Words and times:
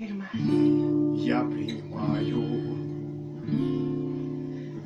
я 0.00 1.44
принимаю 1.44 2.42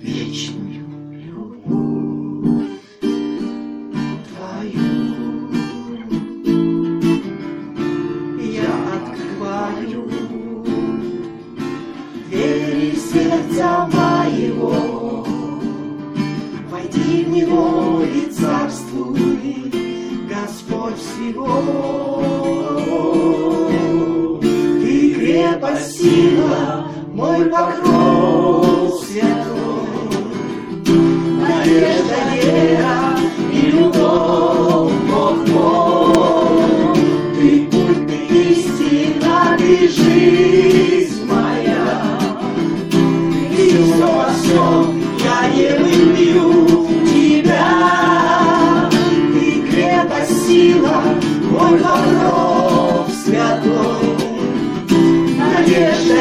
вечную 0.00 0.86
любовь 1.10 2.68
твою. 4.28 5.50
Я 8.52 8.72
открываю 8.94 10.08
двери 12.28 12.94
сердца 12.94 13.90
моего. 13.92 15.26
Войди 16.70 17.24
в 17.24 17.30
него 17.30 18.02
и 18.04 18.30
царствуй, 18.30 19.72
Господь 20.28 20.98
всего. 20.98 22.59
Крепость, 25.50 25.98
сила, 25.98 26.86
мой 27.12 27.46
покров 27.46 29.02
святой, 29.04 29.88
Надежда, 31.40 32.18
вера 32.36 33.18
и 33.52 33.72
любовь, 33.72 34.92
Бог 35.08 35.48
мой. 35.48 36.94
Ты 37.34 37.66
путь, 37.66 38.06
ты 38.06 38.18
истина, 38.52 39.56
ты 39.58 39.88
жизнь 39.88 41.26
моя. 41.26 42.18
Ты 42.90 43.64
все 43.66 44.06
во 44.06 44.30
всем, 44.32 45.02
я 45.18 45.50
не 45.52 45.68
люблю 45.78 46.86
тебя. 47.06 48.88
Ты 49.32 49.62
крепость, 49.68 50.46
сила, 50.46 51.02
мой 51.50 51.76
покров 51.80 53.08
святой. 53.24 54.29
Надежда, 55.70 56.19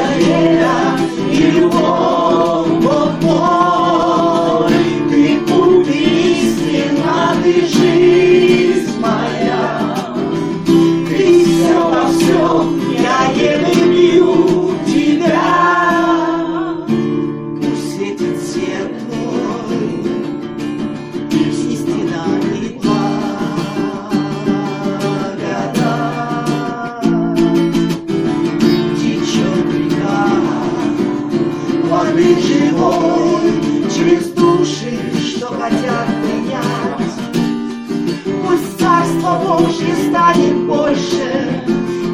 Божье 39.70 39.94
станет 40.10 40.66
больше, 40.66 41.62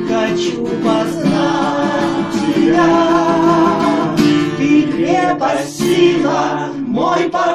хочу 0.10 0.66
познать 0.84 2.34
тебя. 2.54 4.14
Ты 4.58 4.82
крепость, 4.92 5.80
сила, 5.80 6.68
мой 6.86 7.30
покров 7.30 7.55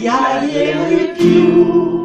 я 0.00 0.40
не 0.40 0.74
люблю 0.90 1.97